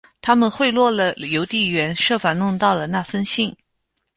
[0.19, 3.55] 他们贿赂了邮递员，设法弄到了那封信。